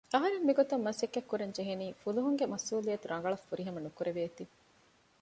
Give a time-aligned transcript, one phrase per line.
[0.13, 4.43] އަހަރެން މިގޮތަށް މަސައްކަތް ކުރަން ޖެހެނީ ފުލުހުންގެ މަސްއޫލިއްޔަތު ރަނގަޅަށް ފުރިހަމަ ނުކުރެވޭތީ